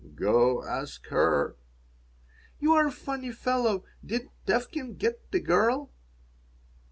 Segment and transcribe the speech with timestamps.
[0.15, 1.57] "Go ask her."
[2.59, 3.83] "You're a funny fellow.
[4.03, 5.91] Did Tevkin get the girl?"